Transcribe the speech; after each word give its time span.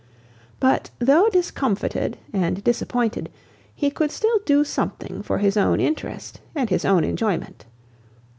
But, 0.59 0.89
though 0.97 1.29
discomfited 1.29 2.17
and 2.33 2.63
disappointed, 2.63 3.29
he 3.75 3.91
could 3.91 4.09
still 4.09 4.39
do 4.47 4.63
something 4.63 5.21
for 5.21 5.37
his 5.37 5.57
own 5.57 5.79
interest 5.79 6.41
and 6.55 6.71
his 6.71 6.85
own 6.85 7.03
enjoyment. 7.03 7.65